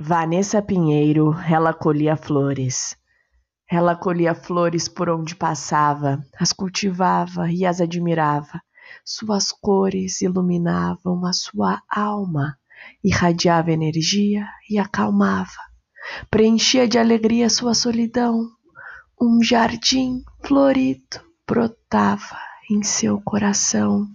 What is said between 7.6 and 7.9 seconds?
as